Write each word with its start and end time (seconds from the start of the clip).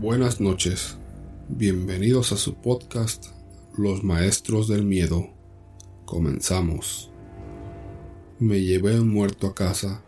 Buenas 0.00 0.40
noches, 0.40 0.96
bienvenidos 1.46 2.32
a 2.32 2.38
su 2.38 2.54
podcast 2.54 3.26
Los 3.76 4.02
Maestros 4.02 4.66
del 4.66 4.82
Miedo. 4.82 5.28
Comenzamos. 6.06 7.10
Me 8.38 8.62
llevé 8.62 8.98
un 8.98 9.10
muerto 9.10 9.46
a 9.46 9.54
casa. 9.54 10.02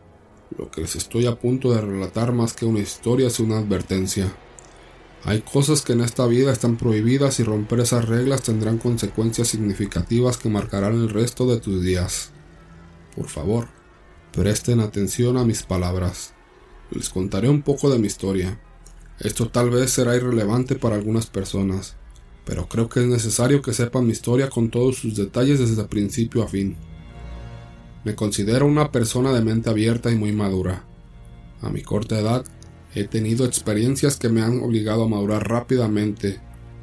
Lo 0.56 0.70
que 0.70 0.80
les 0.80 0.96
estoy 0.96 1.26
a 1.26 1.38
punto 1.38 1.74
de 1.74 1.82
relatar 1.82 2.32
más 2.32 2.54
que 2.54 2.64
una 2.64 2.78
historia 2.78 3.26
es 3.26 3.38
una 3.38 3.58
advertencia. 3.58 4.34
Hay 5.24 5.42
cosas 5.42 5.82
que 5.82 5.92
en 5.92 6.00
esta 6.00 6.26
vida 6.26 6.52
están 6.52 6.78
prohibidas 6.78 7.38
y 7.38 7.42
romper 7.42 7.80
esas 7.80 8.08
reglas 8.08 8.44
tendrán 8.44 8.78
consecuencias 8.78 9.48
significativas 9.48 10.38
que 10.38 10.48
marcarán 10.48 10.94
el 10.94 11.10
resto 11.10 11.46
de 11.46 11.60
tus 11.60 11.84
días. 11.84 12.30
Por 13.14 13.28
favor, 13.28 13.68
presten 14.32 14.80
atención 14.80 15.36
a 15.36 15.44
mis 15.44 15.64
palabras. 15.64 16.32
Les 16.90 17.10
contaré 17.10 17.50
un 17.50 17.60
poco 17.60 17.90
de 17.90 17.98
mi 17.98 18.06
historia 18.06 18.58
esto 19.22 19.48
tal 19.48 19.70
vez 19.70 19.92
será 19.92 20.16
irrelevante 20.16 20.74
para 20.74 20.96
algunas 20.96 21.26
personas, 21.26 21.94
pero 22.44 22.68
creo 22.68 22.88
que 22.88 23.00
es 23.00 23.06
necesario 23.06 23.62
que 23.62 23.72
sepan 23.72 24.06
mi 24.06 24.12
historia 24.12 24.50
con 24.50 24.68
todos 24.68 24.96
sus 24.96 25.14
detalles 25.14 25.60
desde 25.60 25.84
principio 25.84 26.42
a 26.42 26.48
fin. 26.48 26.76
Me 28.04 28.16
considero 28.16 28.66
una 28.66 28.90
persona 28.90 29.32
de 29.32 29.44
mente 29.44 29.70
abierta 29.70 30.10
y 30.10 30.16
muy 30.16 30.32
madura. 30.32 30.84
A 31.60 31.70
mi 31.70 31.82
corta 31.82 32.18
edad, 32.18 32.44
he 32.96 33.04
tenido 33.04 33.46
experiencias 33.46 34.16
que 34.16 34.28
me 34.28 34.42
han 34.42 34.60
obligado 34.60 35.04
a 35.04 35.08
madurar 35.08 35.48
rápidamente 35.48 36.40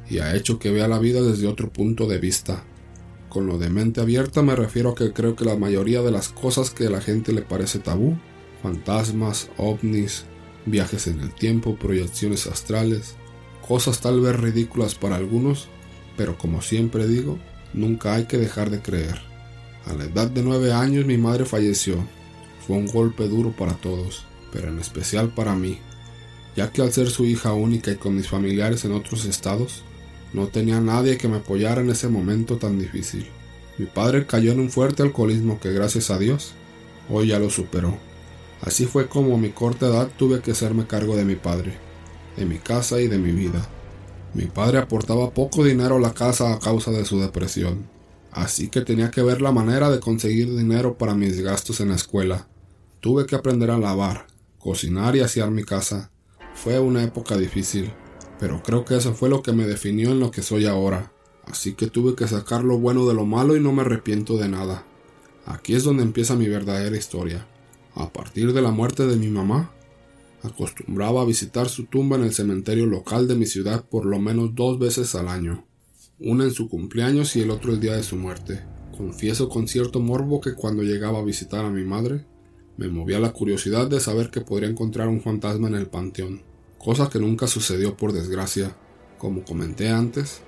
y 0.08 0.20
ha 0.20 0.34
hecho 0.34 0.58
que 0.58 0.70
vea 0.70 0.88
la 0.88 0.98
vida 0.98 1.20
desde 1.20 1.46
otro 1.46 1.70
punto 1.70 2.06
de 2.06 2.18
vista. 2.18 2.64
Con 3.28 3.46
lo 3.46 3.58
de 3.58 3.68
mente 3.68 4.00
abierta 4.00 4.40
me 4.40 4.56
refiero 4.56 4.90
a 4.90 4.94
que 4.94 5.12
creo 5.12 5.36
que 5.36 5.44
la 5.44 5.56
mayoría 5.56 6.00
de 6.00 6.10
las 6.10 6.30
cosas 6.30 6.70
que 6.70 6.86
a 6.86 6.90
la 6.90 7.02
gente 7.02 7.34
le 7.34 7.42
parece 7.42 7.80
tabú, 7.80 8.16
fantasmas, 8.62 9.50
ovnis, 9.58 10.24
viajes 10.66 11.06
en 11.06 11.20
el 11.20 11.32
tiempo, 11.32 11.76
proyecciones 11.76 12.46
astrales, 12.46 13.14
cosas 13.66 14.00
tal 14.00 14.20
vez 14.20 14.38
ridículas 14.38 14.94
para 14.94 15.16
algunos, 15.16 15.68
pero 16.16 16.36
como 16.36 16.62
siempre 16.62 17.06
digo, 17.06 17.38
nunca 17.72 18.14
hay 18.14 18.24
que 18.24 18.38
dejar 18.38 18.70
de 18.70 18.80
creer. 18.80 19.20
A 19.86 19.94
la 19.94 20.04
edad 20.04 20.28
de 20.30 20.42
nueve 20.42 20.72
años 20.72 21.06
mi 21.06 21.16
madre 21.18 21.44
falleció. 21.44 21.96
Fue 22.66 22.76
un 22.76 22.86
golpe 22.86 23.26
duro 23.28 23.52
para 23.52 23.74
todos, 23.74 24.26
pero 24.52 24.68
en 24.68 24.78
especial 24.78 25.32
para 25.34 25.54
mí, 25.54 25.78
ya 26.56 26.70
que 26.70 26.82
al 26.82 26.92
ser 26.92 27.10
su 27.10 27.24
hija 27.24 27.52
única 27.52 27.90
y 27.90 27.96
con 27.96 28.16
mis 28.16 28.28
familiares 28.28 28.84
en 28.84 28.92
otros 28.92 29.24
estados, 29.24 29.82
no 30.32 30.48
tenía 30.48 30.80
nadie 30.80 31.16
que 31.16 31.28
me 31.28 31.38
apoyara 31.38 31.80
en 31.80 31.90
ese 31.90 32.08
momento 32.08 32.56
tan 32.56 32.78
difícil. 32.78 33.26
Mi 33.78 33.86
padre 33.86 34.26
cayó 34.26 34.52
en 34.52 34.60
un 34.60 34.70
fuerte 34.70 35.02
alcoholismo 35.02 35.58
que 35.58 35.72
gracias 35.72 36.10
a 36.10 36.18
Dios 36.18 36.52
hoy 37.08 37.28
ya 37.28 37.38
lo 37.38 37.50
superó. 37.50 38.09
Así 38.62 38.86
fue 38.86 39.08
como 39.08 39.34
a 39.34 39.38
mi 39.38 39.50
corta 39.50 39.86
edad 39.86 40.10
tuve 40.16 40.40
que 40.40 40.50
hacerme 40.50 40.86
cargo 40.86 41.16
de 41.16 41.24
mi 41.24 41.36
padre, 41.36 41.72
de 42.36 42.44
mi 42.44 42.58
casa 42.58 43.00
y 43.00 43.08
de 43.08 43.18
mi 43.18 43.32
vida. 43.32 43.66
Mi 44.34 44.46
padre 44.46 44.78
aportaba 44.78 45.30
poco 45.30 45.64
dinero 45.64 45.96
a 45.96 46.00
la 46.00 46.12
casa 46.12 46.52
a 46.52 46.60
causa 46.60 46.90
de 46.90 47.04
su 47.04 47.18
depresión, 47.20 47.88
así 48.30 48.68
que 48.68 48.82
tenía 48.82 49.10
que 49.10 49.22
ver 49.22 49.40
la 49.42 49.50
manera 49.50 49.90
de 49.90 49.98
conseguir 49.98 50.54
dinero 50.54 50.96
para 50.98 51.14
mis 51.14 51.40
gastos 51.40 51.80
en 51.80 51.88
la 51.88 51.96
escuela. 51.96 52.48
Tuve 53.00 53.26
que 53.26 53.34
aprender 53.34 53.70
a 53.70 53.78
lavar, 53.78 54.26
cocinar 54.58 55.16
y 55.16 55.20
asear 55.20 55.50
mi 55.50 55.64
casa. 55.64 56.10
Fue 56.54 56.78
una 56.78 57.02
época 57.02 57.36
difícil, 57.38 57.90
pero 58.38 58.62
creo 58.62 58.84
que 58.84 58.96
eso 58.96 59.14
fue 59.14 59.30
lo 59.30 59.42
que 59.42 59.52
me 59.52 59.66
definió 59.66 60.10
en 60.10 60.20
lo 60.20 60.30
que 60.30 60.42
soy 60.42 60.66
ahora. 60.66 61.12
Así 61.46 61.72
que 61.72 61.86
tuve 61.86 62.14
que 62.14 62.28
sacar 62.28 62.62
lo 62.62 62.78
bueno 62.78 63.06
de 63.06 63.14
lo 63.14 63.24
malo 63.24 63.56
y 63.56 63.60
no 63.60 63.72
me 63.72 63.82
arrepiento 63.82 64.36
de 64.36 64.48
nada. 64.48 64.84
Aquí 65.46 65.74
es 65.74 65.82
donde 65.82 66.02
empieza 66.02 66.36
mi 66.36 66.48
verdadera 66.48 66.96
historia. 66.96 67.46
A 67.94 68.12
partir 68.12 68.52
de 68.52 68.62
la 68.62 68.70
muerte 68.70 69.06
de 69.06 69.16
mi 69.16 69.28
mamá, 69.28 69.72
acostumbraba 70.42 71.22
a 71.22 71.26
visitar 71.26 71.68
su 71.68 71.86
tumba 71.86 72.16
en 72.16 72.24
el 72.24 72.32
cementerio 72.32 72.86
local 72.86 73.26
de 73.28 73.34
mi 73.34 73.46
ciudad 73.46 73.84
por 73.84 74.06
lo 74.06 74.18
menos 74.18 74.54
dos 74.54 74.78
veces 74.78 75.14
al 75.14 75.28
año, 75.28 75.64
una 76.18 76.44
en 76.44 76.52
su 76.52 76.68
cumpleaños 76.68 77.34
y 77.36 77.42
el 77.42 77.50
otro 77.50 77.72
el 77.72 77.80
día 77.80 77.96
de 77.96 78.02
su 78.02 78.16
muerte. 78.16 78.64
Confieso 78.96 79.48
con 79.48 79.66
cierto 79.66 80.00
morbo 80.00 80.40
que 80.40 80.54
cuando 80.54 80.82
llegaba 80.82 81.18
a 81.18 81.24
visitar 81.24 81.64
a 81.64 81.70
mi 81.70 81.84
madre, 81.84 82.26
me 82.76 82.88
movía 82.88 83.18
la 83.18 83.32
curiosidad 83.32 83.88
de 83.88 84.00
saber 84.00 84.30
que 84.30 84.40
podría 84.40 84.70
encontrar 84.70 85.08
un 85.08 85.20
fantasma 85.20 85.68
en 85.68 85.74
el 85.74 85.86
panteón, 85.86 86.42
cosa 86.78 87.10
que 87.10 87.18
nunca 87.18 87.46
sucedió 87.46 87.96
por 87.96 88.12
desgracia. 88.12 88.76
Como 89.18 89.44
comenté 89.44 89.88
antes, 89.90 90.40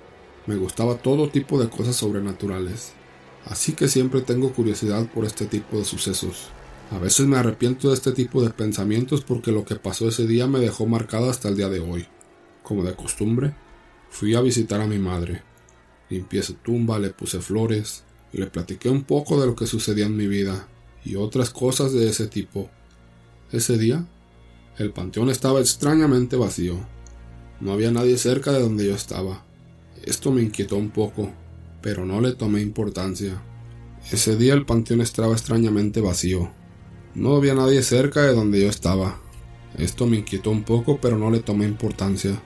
me 0.47 0.57
gustaba 0.57 0.97
todo 0.97 1.29
tipo 1.29 1.61
de 1.61 1.69
cosas 1.69 1.97
sobrenaturales, 1.97 2.93
así 3.45 3.73
que 3.73 3.89
siempre 3.89 4.23
tengo 4.23 4.53
curiosidad 4.53 5.11
por 5.13 5.25
este 5.25 5.47
tipo 5.47 5.79
de 5.79 5.85
sucesos. 5.85 6.51
A 6.91 6.99
veces 6.99 7.27
me 7.27 7.37
arrepiento 7.37 7.89
de 7.89 7.95
este 7.95 8.13
tipo 8.13 8.43
de 8.43 8.51
pensamientos 8.51 9.23
porque 9.23 9.53
lo 9.53 9.65
que 9.65 9.77
pasó 9.77 10.09
ese 10.09 10.27
día 10.27 10.47
me 10.47 10.61
dejó 10.61 10.87
marcado 10.87 11.31
hasta 11.31 11.49
el 11.49 11.57
día 11.57 11.69
de 11.69 11.81
hoy. 11.81 12.07
Como 12.63 12.85
de 12.85 12.95
costumbre, 12.95 13.55
fui 14.11 14.35
a 14.35 14.41
visitar 14.41 14.81
a 14.81 14.87
mi 14.87 14.99
madre. 14.99 15.43
Limpié 16.11 16.43
su 16.43 16.55
tumba, 16.55 16.99
le 16.99 17.11
puse 17.11 17.41
flores, 17.41 18.05
le 18.33 18.47
platiqué 18.47 18.91
un 18.91 19.05
poco 19.05 19.41
de 19.41 19.47
lo 19.47 19.57
que 19.57 19.67
sucedía 19.67 20.07
en 20.07 20.17
mi 20.17 20.27
vida 20.27 20.69
y 21.05 21.17
otras 21.17 21.51
cosas 21.51 21.93
de 21.93 22.09
ese 22.09 22.27
tipo. 22.27 22.71
Ese 23.51 23.79
día, 23.79 24.07
el 24.79 24.93
panteón 24.93 25.31
estaba 25.31 25.61
extrañamente 25.61 26.37
vacío. 26.37 26.77
No 27.61 27.73
había 27.73 27.91
nadie 27.91 28.19
cerca 28.19 28.53
de 28.53 28.61
donde 28.61 28.87
yo 28.87 28.95
estaba. 28.95 29.45
Esto 30.03 30.31
me 30.33 30.43
inquietó 30.43 30.77
un 30.77 30.91
poco, 30.91 31.31
pero 31.81 32.05
no 32.05 32.21
le 32.21 32.33
tomé 32.33 32.61
importancia. 32.61 33.43
Ese 34.11 34.37
día 34.37 34.55
el 34.55 34.67
panteón 34.67 35.01
estaba 35.01 35.33
extrañamente 35.33 36.01
vacío. 36.01 36.51
No 37.15 37.37
había 37.37 37.55
nadie 37.55 37.83
cerca 37.83 38.23
de 38.23 38.35
donde 38.35 38.63
yo 38.63 38.69
estaba. 38.69 39.21
Esto 39.77 40.07
me 40.07 40.19
inquietó 40.19 40.51
un 40.51 40.65
poco, 40.65 40.99
pero 41.01 41.19
no 41.19 41.31
le 41.31 41.41
tomé 41.41 41.67
importancia. 41.67 42.41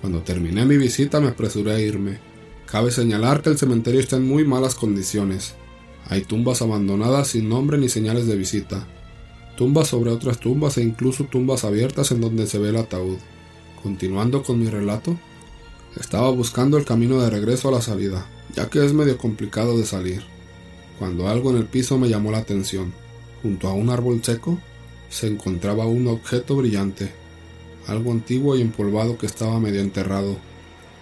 Cuando 0.00 0.22
terminé 0.22 0.64
mi 0.64 0.76
visita 0.76 1.20
me 1.20 1.28
apresuré 1.28 1.72
a 1.72 1.80
irme. 1.80 2.18
Cabe 2.66 2.90
señalar 2.90 3.42
que 3.42 3.50
el 3.50 3.58
cementerio 3.58 4.00
está 4.00 4.16
en 4.16 4.26
muy 4.26 4.44
malas 4.44 4.76
condiciones. 4.76 5.54
Hay 6.08 6.22
tumbas 6.22 6.62
abandonadas 6.62 7.28
sin 7.28 7.48
nombre 7.48 7.78
ni 7.78 7.88
señales 7.88 8.26
de 8.26 8.36
visita. 8.36 8.86
Tumbas 9.56 9.88
sobre 9.88 10.10
otras 10.10 10.38
tumbas 10.38 10.78
e 10.78 10.82
incluso 10.82 11.24
tumbas 11.24 11.64
abiertas 11.64 12.12
en 12.12 12.20
donde 12.20 12.46
se 12.46 12.58
ve 12.58 12.70
el 12.70 12.76
ataúd. 12.76 13.18
Continuando 13.82 14.42
con 14.44 14.60
mi 14.60 14.68
relato, 14.68 15.18
estaba 16.00 16.30
buscando 16.30 16.78
el 16.78 16.84
camino 16.84 17.20
de 17.20 17.28
regreso 17.28 17.68
a 17.68 17.72
la 17.72 17.82
salida, 17.82 18.26
ya 18.54 18.70
que 18.70 18.84
es 18.84 18.92
medio 18.92 19.18
complicado 19.18 19.76
de 19.76 19.84
salir, 19.84 20.22
cuando 20.98 21.28
algo 21.28 21.50
en 21.50 21.56
el 21.58 21.66
piso 21.66 21.98
me 21.98 22.08
llamó 22.08 22.30
la 22.30 22.38
atención. 22.38 22.94
Junto 23.42 23.68
a 23.68 23.72
un 23.72 23.90
árbol 23.90 24.22
seco 24.22 24.58
se 25.08 25.26
encontraba 25.26 25.86
un 25.86 26.06
objeto 26.06 26.56
brillante, 26.56 27.12
algo 27.86 28.12
antiguo 28.12 28.56
y 28.56 28.62
empolvado 28.62 29.18
que 29.18 29.26
estaba 29.26 29.58
medio 29.60 29.80
enterrado. 29.80 30.36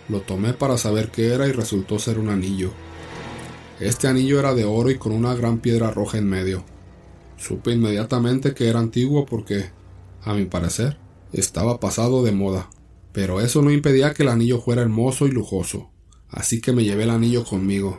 Lo 0.08 0.22
tomé 0.22 0.54
para 0.54 0.78
saber 0.78 1.10
qué 1.10 1.34
era 1.34 1.46
y 1.46 1.52
resultó 1.52 1.98
ser 1.98 2.18
un 2.18 2.30
anillo. 2.30 2.72
Este 3.78 4.08
anillo 4.08 4.40
era 4.40 4.54
de 4.54 4.64
oro 4.64 4.90
y 4.90 4.96
con 4.96 5.12
una 5.12 5.34
gran 5.34 5.58
piedra 5.58 5.90
roja 5.90 6.18
en 6.18 6.28
medio. 6.28 6.64
Supe 7.36 7.72
inmediatamente 7.72 8.52
que 8.54 8.68
era 8.68 8.80
antiguo 8.80 9.26
porque, 9.26 9.70
a 10.22 10.34
mi 10.34 10.46
parecer, 10.46 10.98
estaba 11.32 11.78
pasado 11.78 12.22
de 12.22 12.32
moda. 12.32 12.68
Pero 13.12 13.40
eso 13.40 13.62
no 13.62 13.70
impedía 13.70 14.14
que 14.14 14.22
el 14.22 14.28
anillo 14.28 14.60
fuera 14.60 14.82
hermoso 14.82 15.26
y 15.26 15.30
lujoso, 15.30 15.90
así 16.28 16.60
que 16.60 16.72
me 16.72 16.84
llevé 16.84 17.04
el 17.04 17.10
anillo 17.10 17.44
conmigo. 17.44 17.98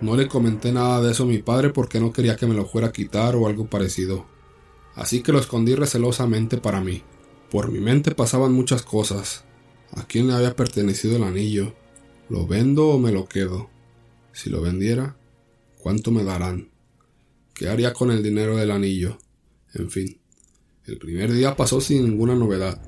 No 0.00 0.16
le 0.16 0.28
comenté 0.28 0.72
nada 0.72 1.00
de 1.00 1.12
eso 1.12 1.24
a 1.24 1.26
mi 1.26 1.38
padre 1.38 1.70
porque 1.70 1.98
no 1.98 2.12
quería 2.12 2.36
que 2.36 2.46
me 2.46 2.54
lo 2.54 2.66
fuera 2.66 2.88
a 2.88 2.92
quitar 2.92 3.34
o 3.34 3.46
algo 3.48 3.66
parecido. 3.66 4.26
Así 4.94 5.22
que 5.22 5.32
lo 5.32 5.40
escondí 5.40 5.74
recelosamente 5.74 6.58
para 6.58 6.80
mí. 6.80 7.02
Por 7.50 7.72
mi 7.72 7.80
mente 7.80 8.14
pasaban 8.14 8.52
muchas 8.52 8.82
cosas. 8.82 9.44
¿A 9.92 10.06
quién 10.06 10.28
le 10.28 10.34
había 10.34 10.54
pertenecido 10.54 11.16
el 11.16 11.24
anillo? 11.24 11.74
¿Lo 12.28 12.46
vendo 12.46 12.88
o 12.88 12.98
me 12.98 13.10
lo 13.10 13.26
quedo? 13.26 13.70
Si 14.32 14.50
lo 14.50 14.60
vendiera, 14.60 15.16
¿cuánto 15.78 16.10
me 16.10 16.24
darán? 16.24 16.70
¿Qué 17.54 17.68
haría 17.68 17.92
con 17.92 18.10
el 18.10 18.22
dinero 18.22 18.56
del 18.56 18.70
anillo? 18.70 19.18
En 19.74 19.90
fin, 19.90 20.20
el 20.84 20.98
primer 20.98 21.32
día 21.32 21.56
pasó 21.56 21.80
sin 21.80 22.04
ninguna 22.04 22.34
novedad. 22.34 22.80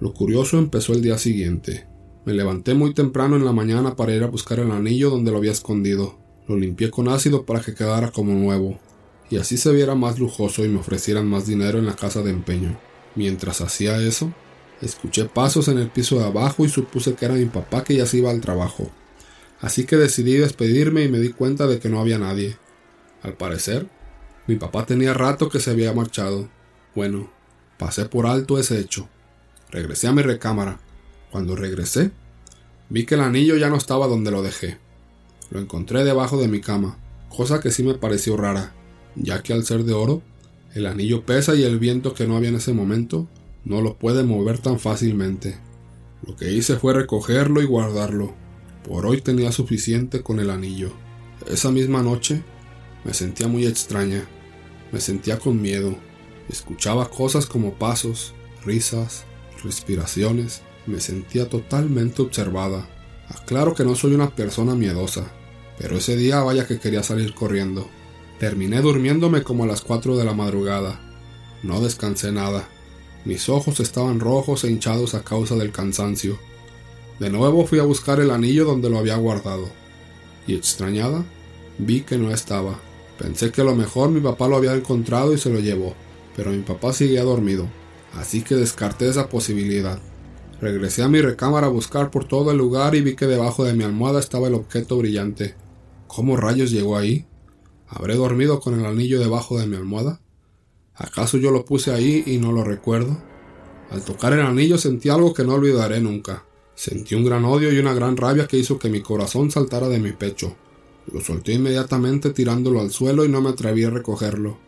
Lo 0.00 0.14
curioso 0.14 0.58
empezó 0.58 0.92
el 0.92 1.02
día 1.02 1.18
siguiente. 1.18 1.86
Me 2.24 2.32
levanté 2.32 2.74
muy 2.74 2.94
temprano 2.94 3.36
en 3.36 3.44
la 3.44 3.52
mañana 3.52 3.96
para 3.96 4.14
ir 4.14 4.22
a 4.22 4.28
buscar 4.28 4.60
el 4.60 4.70
anillo 4.70 5.10
donde 5.10 5.30
lo 5.30 5.38
había 5.38 5.52
escondido. 5.52 6.27
Lo 6.48 6.56
limpié 6.56 6.90
con 6.90 7.08
ácido 7.08 7.44
para 7.44 7.60
que 7.60 7.74
quedara 7.74 8.10
como 8.10 8.32
nuevo, 8.32 8.80
y 9.30 9.36
así 9.36 9.58
se 9.58 9.70
viera 9.72 9.94
más 9.94 10.18
lujoso 10.18 10.64
y 10.64 10.68
me 10.68 10.80
ofrecieran 10.80 11.26
más 11.26 11.46
dinero 11.46 11.78
en 11.78 11.86
la 11.86 11.94
casa 11.94 12.22
de 12.22 12.30
empeño. 12.30 12.78
Mientras 13.14 13.60
hacía 13.60 14.00
eso, 14.00 14.32
escuché 14.80 15.26
pasos 15.26 15.68
en 15.68 15.78
el 15.78 15.90
piso 15.90 16.18
de 16.18 16.24
abajo 16.24 16.64
y 16.64 16.70
supuse 16.70 17.14
que 17.14 17.26
era 17.26 17.34
mi 17.34 17.44
papá 17.44 17.84
que 17.84 17.94
ya 17.94 18.06
se 18.06 18.18
iba 18.18 18.30
al 18.30 18.40
trabajo. 18.40 18.90
Así 19.60 19.84
que 19.84 19.96
decidí 19.96 20.34
despedirme 20.34 21.04
y 21.04 21.08
me 21.08 21.18
di 21.18 21.30
cuenta 21.30 21.66
de 21.66 21.78
que 21.80 21.88
no 21.90 22.00
había 22.00 22.18
nadie. 22.18 22.56
Al 23.22 23.34
parecer, 23.34 23.86
mi 24.46 24.56
papá 24.56 24.86
tenía 24.86 25.12
rato 25.12 25.50
que 25.50 25.60
se 25.60 25.70
había 25.70 25.92
marchado. 25.92 26.48
Bueno, 26.94 27.30
pasé 27.76 28.06
por 28.06 28.26
alto 28.26 28.58
ese 28.58 28.78
hecho. 28.78 29.08
Regresé 29.70 30.06
a 30.06 30.12
mi 30.12 30.22
recámara. 30.22 30.80
Cuando 31.30 31.56
regresé, 31.56 32.12
vi 32.88 33.04
que 33.04 33.16
el 33.16 33.20
anillo 33.20 33.56
ya 33.56 33.68
no 33.68 33.76
estaba 33.76 34.06
donde 34.06 34.30
lo 34.30 34.42
dejé. 34.42 34.78
Lo 35.50 35.60
encontré 35.60 36.04
debajo 36.04 36.40
de 36.40 36.48
mi 36.48 36.60
cama, 36.60 36.98
cosa 37.28 37.60
que 37.60 37.70
sí 37.70 37.82
me 37.82 37.94
pareció 37.94 38.36
rara, 38.36 38.74
ya 39.16 39.42
que 39.42 39.52
al 39.52 39.64
ser 39.64 39.84
de 39.84 39.92
oro, 39.92 40.22
el 40.74 40.86
anillo 40.86 41.24
pesa 41.24 41.54
y 41.54 41.64
el 41.64 41.78
viento 41.78 42.14
que 42.14 42.26
no 42.26 42.36
había 42.36 42.50
en 42.50 42.56
ese 42.56 42.72
momento 42.72 43.26
no 43.64 43.80
lo 43.80 43.96
puede 43.96 44.22
mover 44.22 44.58
tan 44.58 44.78
fácilmente. 44.78 45.58
Lo 46.26 46.36
que 46.36 46.52
hice 46.52 46.76
fue 46.76 46.94
recogerlo 46.94 47.62
y 47.62 47.66
guardarlo. 47.66 48.34
Por 48.84 49.06
hoy 49.06 49.20
tenía 49.20 49.52
suficiente 49.52 50.22
con 50.22 50.40
el 50.40 50.50
anillo. 50.50 50.92
Esa 51.46 51.70
misma 51.70 52.02
noche 52.02 52.42
me 53.04 53.14
sentía 53.14 53.48
muy 53.48 53.66
extraña. 53.66 54.24
Me 54.92 55.00
sentía 55.00 55.38
con 55.38 55.60
miedo. 55.60 55.96
Escuchaba 56.48 57.10
cosas 57.10 57.46
como 57.46 57.74
pasos, 57.74 58.34
risas, 58.64 59.24
respiraciones. 59.62 60.62
Me 60.86 61.00
sentía 61.00 61.48
totalmente 61.48 62.22
observada. 62.22 62.88
Aclaro 63.28 63.74
que 63.74 63.84
no 63.84 63.94
soy 63.94 64.14
una 64.14 64.34
persona 64.34 64.74
miedosa, 64.74 65.30
pero 65.78 65.96
ese 65.96 66.16
día 66.16 66.42
vaya 66.42 66.66
que 66.66 66.78
quería 66.78 67.02
salir 67.02 67.34
corriendo. 67.34 67.88
Terminé 68.38 68.80
durmiéndome 68.80 69.42
como 69.42 69.64
a 69.64 69.66
las 69.66 69.80
4 69.82 70.16
de 70.16 70.24
la 70.24 70.34
madrugada. 70.34 71.00
No 71.62 71.80
descansé 71.80 72.32
nada. 72.32 72.68
Mis 73.24 73.48
ojos 73.48 73.80
estaban 73.80 74.20
rojos 74.20 74.64
e 74.64 74.70
hinchados 74.70 75.14
a 75.14 75.24
causa 75.24 75.56
del 75.56 75.72
cansancio. 75.72 76.38
De 77.18 77.30
nuevo 77.30 77.66
fui 77.66 77.78
a 77.78 77.84
buscar 77.84 78.20
el 78.20 78.30
anillo 78.30 78.64
donde 78.64 78.90
lo 78.90 78.98
había 78.98 79.16
guardado. 79.16 79.68
Y 80.46 80.54
extrañada, 80.54 81.24
vi 81.78 82.02
que 82.02 82.16
no 82.16 82.30
estaba. 82.30 82.78
Pensé 83.18 83.50
que 83.50 83.62
a 83.62 83.64
lo 83.64 83.74
mejor 83.74 84.10
mi 84.10 84.20
papá 84.20 84.46
lo 84.46 84.56
había 84.56 84.74
encontrado 84.74 85.32
y 85.32 85.38
se 85.38 85.50
lo 85.50 85.58
llevó, 85.58 85.94
pero 86.36 86.52
mi 86.52 86.62
papá 86.62 86.92
seguía 86.92 87.24
dormido, 87.24 87.66
así 88.14 88.42
que 88.42 88.54
descarté 88.54 89.08
esa 89.08 89.28
posibilidad. 89.28 89.98
Regresé 90.60 91.02
a 91.02 91.08
mi 91.08 91.20
recámara 91.20 91.66
a 91.66 91.70
buscar 91.70 92.10
por 92.10 92.24
todo 92.24 92.52
el 92.52 92.58
lugar 92.58 92.94
y 92.94 93.00
vi 93.00 93.16
que 93.16 93.26
debajo 93.26 93.64
de 93.64 93.74
mi 93.74 93.82
almohada 93.82 94.20
estaba 94.20 94.46
el 94.46 94.54
objeto 94.54 94.96
brillante. 94.96 95.54
¿Cómo 96.08 96.38
rayos 96.38 96.70
llegó 96.70 96.96
ahí? 96.96 97.26
¿Habré 97.86 98.16
dormido 98.16 98.60
con 98.60 98.78
el 98.78 98.86
anillo 98.86 99.20
debajo 99.20 99.58
de 99.58 99.66
mi 99.66 99.76
almohada? 99.76 100.20
¿Acaso 100.94 101.36
yo 101.36 101.50
lo 101.50 101.66
puse 101.66 101.92
ahí 101.92 102.24
y 102.26 102.38
no 102.38 102.50
lo 102.50 102.64
recuerdo? 102.64 103.22
Al 103.90 104.02
tocar 104.02 104.32
el 104.32 104.40
anillo 104.40 104.78
sentí 104.78 105.10
algo 105.10 105.34
que 105.34 105.44
no 105.44 105.54
olvidaré 105.54 106.00
nunca. 106.00 106.46
Sentí 106.74 107.14
un 107.14 107.26
gran 107.26 107.44
odio 107.44 107.70
y 107.70 107.78
una 107.78 107.92
gran 107.92 108.16
rabia 108.16 108.46
que 108.46 108.56
hizo 108.56 108.78
que 108.78 108.88
mi 108.88 109.02
corazón 109.02 109.50
saltara 109.50 109.88
de 109.88 109.98
mi 109.98 110.12
pecho. 110.12 110.56
Lo 111.12 111.20
solté 111.20 111.52
inmediatamente 111.52 112.30
tirándolo 112.30 112.80
al 112.80 112.90
suelo 112.90 113.26
y 113.26 113.28
no 113.28 113.42
me 113.42 113.50
atreví 113.50 113.84
a 113.84 113.90
recogerlo. 113.90 114.58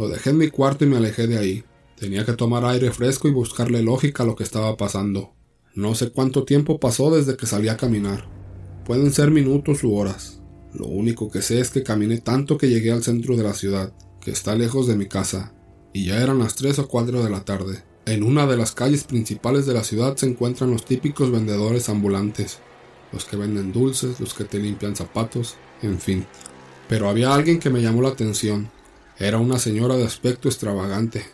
Lo 0.00 0.08
dejé 0.08 0.30
en 0.30 0.38
mi 0.38 0.48
cuarto 0.48 0.84
y 0.84 0.88
me 0.88 0.96
alejé 0.96 1.28
de 1.28 1.38
ahí. 1.38 1.64
Tenía 1.96 2.24
que 2.24 2.32
tomar 2.32 2.64
aire 2.64 2.90
fresco 2.90 3.28
y 3.28 3.32
buscarle 3.32 3.82
lógica 3.82 4.24
a 4.24 4.26
lo 4.26 4.34
que 4.34 4.44
estaba 4.44 4.76
pasando. 4.76 5.32
No 5.74 5.94
sé 5.94 6.10
cuánto 6.10 6.44
tiempo 6.44 6.80
pasó 6.80 7.14
desde 7.14 7.36
que 7.36 7.46
salí 7.46 7.68
a 7.68 7.76
caminar. 7.76 8.28
Pueden 8.84 9.12
ser 9.12 9.30
minutos 9.30 9.84
u 9.84 9.94
horas. 9.94 10.38
Lo 10.78 10.86
único 10.86 11.28
que 11.28 11.42
sé 11.42 11.58
es 11.58 11.70
que 11.70 11.82
caminé 11.82 12.18
tanto 12.18 12.56
que 12.56 12.68
llegué 12.68 12.92
al 12.92 13.02
centro 13.02 13.36
de 13.36 13.42
la 13.42 13.52
ciudad, 13.52 13.92
que 14.20 14.30
está 14.30 14.54
lejos 14.54 14.86
de 14.86 14.94
mi 14.94 15.06
casa, 15.06 15.52
y 15.92 16.04
ya 16.04 16.22
eran 16.22 16.38
las 16.38 16.54
3 16.54 16.78
o 16.78 16.88
4 16.88 17.24
de 17.24 17.30
la 17.30 17.44
tarde. 17.44 17.82
En 18.06 18.22
una 18.22 18.46
de 18.46 18.56
las 18.56 18.72
calles 18.72 19.02
principales 19.02 19.66
de 19.66 19.74
la 19.74 19.82
ciudad 19.82 20.16
se 20.16 20.26
encuentran 20.26 20.70
los 20.70 20.84
típicos 20.84 21.32
vendedores 21.32 21.88
ambulantes, 21.88 22.60
los 23.12 23.24
que 23.24 23.36
venden 23.36 23.72
dulces, 23.72 24.20
los 24.20 24.34
que 24.34 24.44
te 24.44 24.60
limpian 24.60 24.94
zapatos, 24.94 25.56
en 25.82 25.98
fin. 25.98 26.26
Pero 26.88 27.08
había 27.08 27.34
alguien 27.34 27.58
que 27.58 27.70
me 27.70 27.82
llamó 27.82 28.00
la 28.02 28.10
atención. 28.10 28.70
Era 29.18 29.38
una 29.38 29.58
señora 29.58 29.96
de 29.96 30.04
aspecto 30.04 30.48
extravagante, 30.48 31.24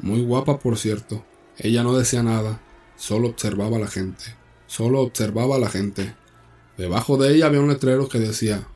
muy 0.00 0.22
guapa 0.22 0.58
por 0.58 0.76
cierto. 0.76 1.24
Ella 1.56 1.84
no 1.84 1.96
decía 1.96 2.24
nada, 2.24 2.60
solo 2.96 3.28
observaba 3.28 3.76
a 3.76 3.80
la 3.80 3.88
gente, 3.88 4.24
solo 4.66 5.02
observaba 5.02 5.54
a 5.54 5.60
la 5.60 5.70
gente. 5.70 6.16
Debajo 6.76 7.16
de 7.16 7.32
ella 7.32 7.46
había 7.46 7.60
un 7.60 7.68
letrero 7.68 8.08
que 8.08 8.18
decía 8.18 8.66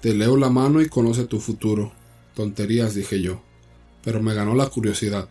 te 0.00 0.14
leo 0.14 0.36
la 0.36 0.48
mano 0.48 0.80
y 0.80 0.88
conoce 0.88 1.24
tu 1.24 1.40
futuro. 1.40 1.92
Tonterías, 2.34 2.94
dije 2.94 3.20
yo, 3.20 3.42
pero 4.02 4.22
me 4.22 4.34
ganó 4.34 4.54
la 4.54 4.66
curiosidad. 4.66 5.28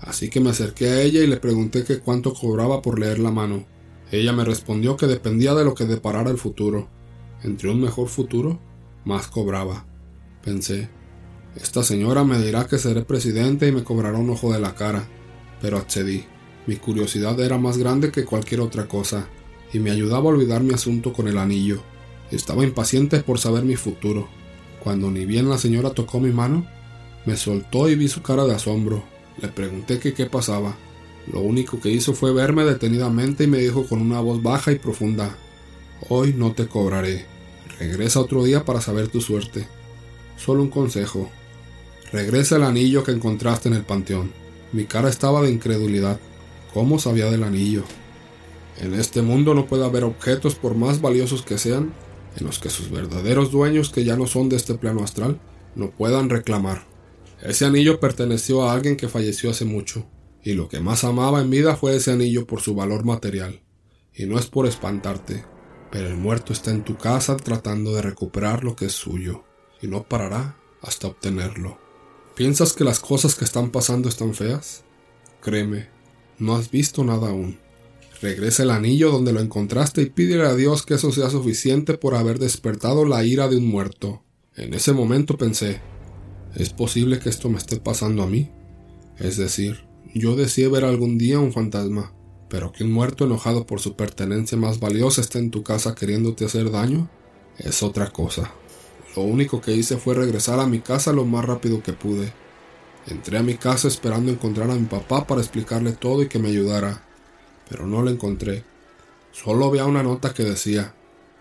Así 0.00 0.28
que 0.28 0.40
me 0.40 0.50
acerqué 0.50 0.88
a 0.88 1.02
ella 1.02 1.20
y 1.20 1.28
le 1.28 1.36
pregunté 1.36 1.84
que 1.84 2.00
cuánto 2.00 2.34
cobraba 2.34 2.82
por 2.82 2.98
leer 2.98 3.20
la 3.20 3.30
mano. 3.30 3.64
Ella 4.10 4.32
me 4.32 4.44
respondió 4.44 4.96
que 4.96 5.06
dependía 5.06 5.54
de 5.54 5.64
lo 5.64 5.74
que 5.74 5.84
deparara 5.84 6.30
el 6.30 6.38
futuro. 6.38 6.88
Entre 7.44 7.70
un 7.70 7.80
mejor 7.80 8.08
futuro, 8.08 8.58
más 9.04 9.28
cobraba. 9.28 9.86
Pensé, 10.44 10.88
esta 11.54 11.84
señora 11.84 12.24
me 12.24 12.38
dirá 12.38 12.66
que 12.66 12.78
seré 12.78 13.02
presidente 13.02 13.68
y 13.68 13.72
me 13.72 13.84
cobrará 13.84 14.18
un 14.18 14.30
ojo 14.30 14.52
de 14.52 14.58
la 14.58 14.74
cara. 14.74 15.08
Pero 15.60 15.78
accedí. 15.78 16.24
Mi 16.66 16.76
curiosidad 16.76 17.38
era 17.40 17.58
más 17.58 17.78
grande 17.78 18.10
que 18.10 18.24
cualquier 18.24 18.60
otra 18.60 18.86
cosa, 18.86 19.28
y 19.72 19.78
me 19.78 19.90
ayudaba 19.90 20.24
a 20.24 20.34
olvidar 20.34 20.62
mi 20.62 20.72
asunto 20.72 21.12
con 21.12 21.26
el 21.28 21.38
anillo. 21.38 21.82
Estaba 22.32 22.64
impaciente 22.64 23.20
por 23.20 23.38
saber 23.38 23.62
mi 23.64 23.76
futuro. 23.76 24.26
Cuando 24.82 25.10
ni 25.10 25.26
bien 25.26 25.48
la 25.48 25.58
señora 25.58 25.90
tocó 25.90 26.18
mi 26.18 26.30
mano, 26.30 26.66
me 27.26 27.36
soltó 27.36 27.88
y 27.88 27.94
vi 27.94 28.08
su 28.08 28.22
cara 28.22 28.44
de 28.44 28.54
asombro. 28.54 29.04
Le 29.40 29.48
pregunté 29.48 30.00
qué 30.00 30.26
pasaba. 30.26 30.74
Lo 31.30 31.40
único 31.40 31.78
que 31.78 31.90
hizo 31.90 32.14
fue 32.14 32.32
verme 32.32 32.64
detenidamente 32.64 33.44
y 33.44 33.46
me 33.46 33.58
dijo 33.58 33.86
con 33.86 34.00
una 34.00 34.20
voz 34.20 34.42
baja 34.42 34.72
y 34.72 34.78
profunda, 34.78 35.36
Hoy 36.08 36.34
no 36.36 36.52
te 36.52 36.66
cobraré. 36.66 37.26
Regresa 37.78 38.20
otro 38.20 38.42
día 38.42 38.64
para 38.64 38.80
saber 38.80 39.08
tu 39.08 39.20
suerte. 39.20 39.68
Solo 40.36 40.62
un 40.62 40.68
consejo. 40.68 41.30
Regresa 42.12 42.56
el 42.56 42.64
anillo 42.64 43.04
que 43.04 43.12
encontraste 43.12 43.68
en 43.68 43.74
el 43.74 43.84
panteón. 43.84 44.32
Mi 44.72 44.84
cara 44.84 45.08
estaba 45.08 45.42
de 45.42 45.52
incredulidad. 45.52 46.18
¿Cómo 46.74 46.98
sabía 46.98 47.30
del 47.30 47.44
anillo? 47.44 47.84
En 48.80 48.94
este 48.94 49.22
mundo 49.22 49.54
no 49.54 49.66
puede 49.66 49.84
haber 49.84 50.02
objetos 50.02 50.54
por 50.54 50.74
más 50.74 51.00
valiosos 51.00 51.42
que 51.42 51.58
sean 51.58 51.92
en 52.36 52.46
los 52.46 52.58
que 52.58 52.70
sus 52.70 52.90
verdaderos 52.90 53.50
dueños, 53.50 53.90
que 53.90 54.04
ya 54.04 54.16
no 54.16 54.26
son 54.26 54.48
de 54.48 54.56
este 54.56 54.74
plano 54.74 55.02
astral, 55.02 55.40
no 55.74 55.90
puedan 55.90 56.30
reclamar. 56.30 56.86
Ese 57.42 57.64
anillo 57.64 58.00
perteneció 58.00 58.62
a 58.62 58.72
alguien 58.72 58.96
que 58.96 59.08
falleció 59.08 59.50
hace 59.50 59.64
mucho, 59.64 60.06
y 60.44 60.54
lo 60.54 60.68
que 60.68 60.80
más 60.80 61.04
amaba 61.04 61.40
en 61.40 61.50
vida 61.50 61.76
fue 61.76 61.96
ese 61.96 62.12
anillo 62.12 62.46
por 62.46 62.60
su 62.60 62.74
valor 62.74 63.04
material. 63.04 63.62
Y 64.14 64.26
no 64.26 64.38
es 64.38 64.46
por 64.46 64.66
espantarte, 64.66 65.44
pero 65.90 66.08
el 66.08 66.16
muerto 66.16 66.52
está 66.52 66.70
en 66.70 66.84
tu 66.84 66.96
casa 66.96 67.36
tratando 67.36 67.94
de 67.94 68.02
recuperar 68.02 68.64
lo 68.64 68.76
que 68.76 68.86
es 68.86 68.92
suyo, 68.92 69.44
y 69.80 69.88
no 69.88 70.04
parará 70.04 70.56
hasta 70.80 71.08
obtenerlo. 71.08 71.78
¿Piensas 72.34 72.72
que 72.72 72.84
las 72.84 73.00
cosas 73.00 73.34
que 73.34 73.44
están 73.44 73.70
pasando 73.70 74.08
están 74.08 74.34
feas? 74.34 74.84
Créeme, 75.42 75.88
no 76.38 76.54
has 76.56 76.70
visto 76.70 77.04
nada 77.04 77.28
aún. 77.28 77.58
Regresa 78.22 78.62
el 78.62 78.70
anillo 78.70 79.10
donde 79.10 79.32
lo 79.32 79.40
encontraste 79.40 80.00
y 80.00 80.06
pídele 80.06 80.46
a 80.46 80.54
Dios 80.54 80.86
que 80.86 80.94
eso 80.94 81.10
sea 81.10 81.28
suficiente 81.28 81.98
por 81.98 82.14
haber 82.14 82.38
despertado 82.38 83.04
la 83.04 83.24
ira 83.24 83.48
de 83.48 83.56
un 83.56 83.66
muerto. 83.66 84.22
En 84.54 84.74
ese 84.74 84.92
momento 84.92 85.36
pensé, 85.36 85.80
¿es 86.54 86.70
posible 86.70 87.18
que 87.18 87.28
esto 87.28 87.48
me 87.48 87.58
esté 87.58 87.78
pasando 87.78 88.22
a 88.22 88.28
mí? 88.28 88.52
Es 89.18 89.38
decir, 89.38 89.86
yo 90.14 90.36
deseé 90.36 90.68
ver 90.68 90.84
algún 90.84 91.18
día 91.18 91.40
un 91.40 91.52
fantasma, 91.52 92.14
pero 92.48 92.70
que 92.70 92.84
un 92.84 92.92
muerto 92.92 93.24
enojado 93.24 93.66
por 93.66 93.80
su 93.80 93.96
pertenencia 93.96 94.56
más 94.56 94.78
valiosa 94.78 95.20
esté 95.20 95.40
en 95.40 95.50
tu 95.50 95.64
casa 95.64 95.96
queriéndote 95.96 96.44
hacer 96.44 96.70
daño, 96.70 97.10
es 97.58 97.82
otra 97.82 98.12
cosa. 98.12 98.54
Lo 99.16 99.22
único 99.22 99.60
que 99.60 99.74
hice 99.74 99.96
fue 99.96 100.14
regresar 100.14 100.60
a 100.60 100.66
mi 100.68 100.78
casa 100.78 101.12
lo 101.12 101.24
más 101.24 101.44
rápido 101.44 101.82
que 101.82 101.92
pude. 101.92 102.32
Entré 103.08 103.38
a 103.38 103.42
mi 103.42 103.54
casa 103.54 103.88
esperando 103.88 104.30
encontrar 104.30 104.70
a 104.70 104.76
mi 104.76 104.86
papá 104.86 105.26
para 105.26 105.40
explicarle 105.40 105.90
todo 105.90 106.22
y 106.22 106.28
que 106.28 106.38
me 106.38 106.50
ayudara 106.50 107.08
pero 107.72 107.86
no 107.86 108.02
lo 108.02 108.10
encontré. 108.10 108.64
Solo 109.32 109.64
había 109.64 109.86
una 109.86 110.02
nota 110.02 110.34
que 110.34 110.44
decía, 110.44 110.94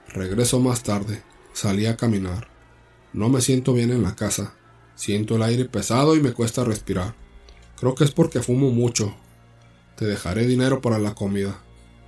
regreso 0.08 0.62
más 0.62 0.82
tarde, 0.82 1.22
salí 1.52 1.86
a 1.88 1.98
caminar. 1.98 2.48
No 3.12 3.28
me 3.28 3.42
siento 3.42 3.74
bien 3.74 3.92
en 3.92 4.02
la 4.02 4.16
casa, 4.16 4.54
siento 4.96 5.36
el 5.36 5.44
aire 5.44 5.66
pesado 5.66 6.16
y 6.16 6.22
me 6.22 6.32
cuesta 6.32 6.64
respirar. 6.64 7.16
Creo 7.78 7.96
que 7.96 8.06
es 8.06 8.12
porque 8.12 8.40
fumo 8.42 8.72
mucho. 8.72 9.14
Te 9.98 10.06
dejaré 10.06 10.48
dinero 10.48 10.80
para 10.80 11.00
la 11.00 11.16
comida. 11.16 11.62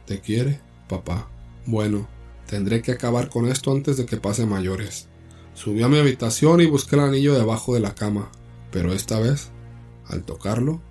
¿Te 0.05 0.21
quiere, 0.21 0.61
papá? 0.87 1.29
Bueno, 1.65 2.07
tendré 2.47 2.81
que 2.81 2.93
acabar 2.93 3.27
con 3.27 3.49
esto 3.49 3.73
antes 3.73 3.97
de 3.97 4.05
que 4.05 4.15
pase 4.15 4.45
mayores. 4.45 5.09
Subí 5.53 5.83
a 5.83 5.89
mi 5.89 5.97
habitación 5.97 6.61
y 6.61 6.65
busqué 6.65 6.95
el 6.95 7.01
anillo 7.01 7.33
debajo 7.33 7.73
de 7.73 7.81
la 7.81 7.93
cama, 7.93 8.31
pero 8.71 8.93
esta 8.93 9.19
vez, 9.19 9.51
al 10.07 10.23
tocarlo, 10.23 10.81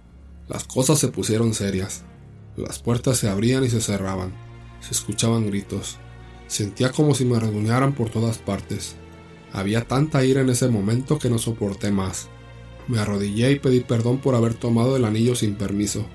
las 0.48 0.64
cosas 0.64 0.98
se 0.98 1.08
pusieron 1.08 1.54
serias. 1.54 2.04
Las 2.56 2.78
puertas 2.78 3.16
se 3.16 3.28
abrían 3.28 3.64
y 3.64 3.70
se 3.70 3.80
cerraban. 3.80 4.32
Se 4.80 4.92
escuchaban 4.92 5.46
gritos. 5.46 5.98
Sentía 6.48 6.90
como 6.90 7.14
si 7.14 7.24
me 7.24 7.40
reduñaran 7.40 7.94
por 7.94 8.10
todas 8.10 8.38
partes. 8.38 8.96
Había 9.52 9.86
tanta 9.86 10.24
ira 10.24 10.42
en 10.42 10.50
ese 10.50 10.68
momento 10.68 11.18
que 11.18 11.30
no 11.30 11.38
soporté 11.38 11.90
más. 11.90 12.28
Me 12.88 12.98
arrodillé 12.98 13.52
y 13.52 13.58
pedí 13.58 13.80
perdón 13.80 14.18
por 14.18 14.34
haber 14.34 14.54
tomado 14.54 14.96
el 14.96 15.04
anillo 15.04 15.34
sin 15.34 15.54
permiso. 15.54 16.06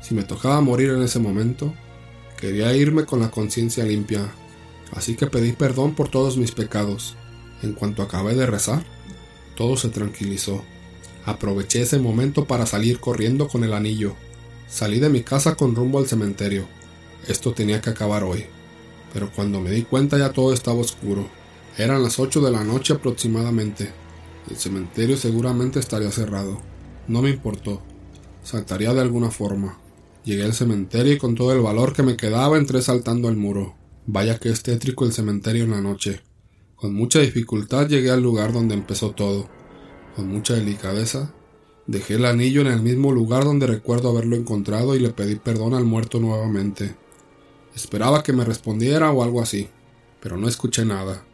Si 0.00 0.14
me 0.14 0.22
tocaba 0.22 0.60
morir 0.60 0.90
en 0.90 1.02
ese 1.02 1.18
momento, 1.18 1.74
quería 2.38 2.74
irme 2.74 3.04
con 3.04 3.20
la 3.20 3.30
conciencia 3.30 3.84
limpia. 3.84 4.32
Así 4.92 5.16
que 5.16 5.26
pedí 5.26 5.52
perdón 5.52 5.94
por 5.94 6.08
todos 6.08 6.36
mis 6.36 6.52
pecados. 6.52 7.16
En 7.62 7.72
cuanto 7.72 8.02
acabé 8.02 8.34
de 8.34 8.46
rezar, 8.46 8.84
todo 9.56 9.76
se 9.76 9.88
tranquilizó. 9.88 10.62
Aproveché 11.24 11.82
ese 11.82 11.98
momento 11.98 12.44
para 12.44 12.66
salir 12.66 13.00
corriendo 13.00 13.48
con 13.48 13.64
el 13.64 13.72
anillo. 13.72 14.14
Salí 14.68 14.98
de 14.98 15.08
mi 15.08 15.22
casa 15.22 15.54
con 15.54 15.74
rumbo 15.74 15.98
al 15.98 16.06
cementerio. 16.06 16.66
Esto 17.28 17.52
tenía 17.52 17.80
que 17.80 17.90
acabar 17.90 18.24
hoy. 18.24 18.46
Pero 19.12 19.30
cuando 19.30 19.60
me 19.60 19.70
di 19.70 19.82
cuenta 19.82 20.18
ya 20.18 20.32
todo 20.32 20.52
estaba 20.52 20.78
oscuro. 20.78 21.28
Eran 21.78 22.02
las 22.02 22.18
ocho 22.18 22.40
de 22.40 22.50
la 22.50 22.64
noche 22.64 22.94
aproximadamente. 22.94 23.92
El 24.50 24.56
cementerio 24.56 25.16
seguramente 25.16 25.78
estaría 25.78 26.10
cerrado. 26.10 26.60
No 27.08 27.22
me 27.22 27.30
importó. 27.30 27.82
Saltaría 28.42 28.92
de 28.92 29.00
alguna 29.00 29.30
forma. 29.30 29.78
Llegué 30.24 30.44
al 30.44 30.54
cementerio 30.54 31.12
y 31.12 31.18
con 31.18 31.34
todo 31.34 31.52
el 31.52 31.60
valor 31.60 31.92
que 31.92 32.02
me 32.02 32.16
quedaba 32.16 32.56
entré 32.56 32.82
saltando 32.82 33.28
al 33.28 33.36
muro. 33.36 33.76
Vaya 34.06 34.38
que 34.38 34.50
es 34.50 34.62
tétrico 34.62 35.04
el 35.04 35.12
cementerio 35.12 35.64
en 35.64 35.70
la 35.70 35.80
noche. 35.80 36.22
Con 36.76 36.94
mucha 36.94 37.20
dificultad 37.20 37.88
llegué 37.88 38.10
al 38.10 38.22
lugar 38.22 38.52
donde 38.52 38.74
empezó 38.74 39.12
todo. 39.12 39.48
Con 40.16 40.28
mucha 40.28 40.54
delicadeza, 40.54 41.34
dejé 41.86 42.14
el 42.14 42.24
anillo 42.24 42.60
en 42.60 42.68
el 42.68 42.82
mismo 42.82 43.12
lugar 43.12 43.44
donde 43.44 43.66
recuerdo 43.66 44.10
haberlo 44.10 44.36
encontrado 44.36 44.94
y 44.94 45.00
le 45.00 45.10
pedí 45.10 45.36
perdón 45.36 45.74
al 45.74 45.84
muerto 45.84 46.20
nuevamente. 46.20 46.94
Esperaba 47.74 48.22
que 48.22 48.32
me 48.32 48.44
respondiera 48.44 49.10
o 49.10 49.22
algo 49.22 49.42
así, 49.42 49.68
pero 50.20 50.36
no 50.36 50.48
escuché 50.48 50.84
nada. 50.84 51.24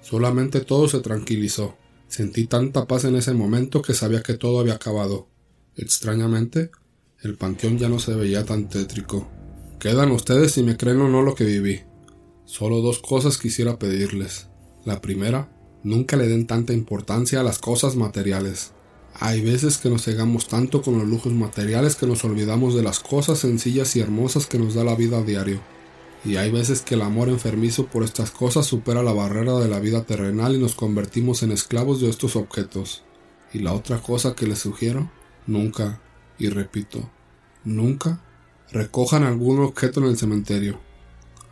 Solamente 0.00 0.60
todo 0.60 0.88
se 0.88 1.00
tranquilizó. 1.00 1.76
Sentí 2.06 2.46
tanta 2.46 2.86
paz 2.86 3.04
en 3.04 3.16
ese 3.16 3.34
momento 3.34 3.82
que 3.82 3.94
sabía 3.94 4.22
que 4.22 4.34
todo 4.34 4.60
había 4.60 4.74
acabado. 4.74 5.28
Extrañamente, 5.76 6.70
el 7.22 7.36
panteón 7.36 7.78
ya 7.78 7.88
no 7.88 7.98
se 7.98 8.14
veía 8.14 8.44
tan 8.44 8.68
tétrico. 8.68 9.28
Quedan 9.78 10.10
ustedes 10.12 10.52
si 10.52 10.62
me 10.62 10.76
creen 10.76 11.00
o 11.00 11.08
no 11.08 11.22
lo 11.22 11.34
que 11.34 11.44
viví. 11.44 11.82
Solo 12.44 12.80
dos 12.80 13.00
cosas 13.00 13.38
quisiera 13.38 13.78
pedirles. 13.78 14.48
La 14.84 15.00
primera, 15.00 15.52
nunca 15.82 16.16
le 16.16 16.28
den 16.28 16.46
tanta 16.46 16.72
importancia 16.72 17.40
a 17.40 17.42
las 17.42 17.58
cosas 17.58 17.94
materiales. 17.94 18.72
Hay 19.20 19.40
veces 19.40 19.78
que 19.78 19.90
nos 19.90 20.04
cegamos 20.04 20.46
tanto 20.46 20.80
con 20.80 20.96
los 20.96 21.08
lujos 21.08 21.32
materiales 21.32 21.96
que 21.96 22.06
nos 22.06 22.24
olvidamos 22.24 22.76
de 22.76 22.84
las 22.84 23.00
cosas 23.00 23.40
sencillas 23.40 23.96
y 23.96 24.00
hermosas 24.00 24.46
que 24.46 24.58
nos 24.58 24.74
da 24.74 24.84
la 24.84 24.94
vida 24.94 25.18
a 25.18 25.22
diario. 25.22 25.60
Y 26.24 26.36
hay 26.36 26.52
veces 26.52 26.82
que 26.82 26.94
el 26.94 27.02
amor 27.02 27.28
enfermizo 27.28 27.86
por 27.86 28.04
estas 28.04 28.30
cosas 28.30 28.66
supera 28.66 29.02
la 29.02 29.12
barrera 29.12 29.58
de 29.58 29.68
la 29.68 29.80
vida 29.80 30.04
terrenal 30.04 30.54
y 30.54 30.58
nos 30.58 30.76
convertimos 30.76 31.42
en 31.42 31.50
esclavos 31.50 32.00
de 32.00 32.10
estos 32.10 32.36
objetos. 32.36 33.02
Y 33.52 33.58
la 33.58 33.72
otra 33.72 33.98
cosa 33.98 34.34
que 34.34 34.46
les 34.46 34.60
sugiero, 34.60 35.10
nunca, 35.46 36.00
y 36.38 36.48
repito, 36.48 37.10
nunca, 37.64 38.22
recojan 38.70 39.24
algún 39.24 39.60
objeto 39.60 39.98
en 40.00 40.06
el 40.06 40.16
cementerio. 40.16 40.80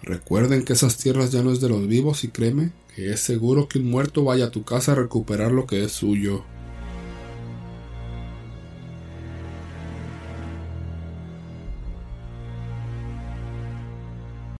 Recuerden 0.03 0.65
que 0.65 0.75
esas 0.75 0.99
tierras 0.99 1.33
ya 1.33 1.43
no 1.43 1.53
es 1.53 1.61
de 1.61 1.69
los 1.69 1.89
vivos 1.89 2.23
y 2.23 2.29
créeme 2.29 2.73
que 2.95 3.13
es 3.13 3.21
seguro 3.21 3.69
que 3.69 3.81
un 3.81 3.91
muerto 3.91 4.23
vaya 4.23 4.47
a 4.47 4.51
tu 4.51 4.65
casa 4.65 4.93
a 4.93 4.97
recuperar 4.97 5.51
lo 5.51 5.67
que 5.67 5.83
es 5.83 5.93
suyo. 5.93 6.45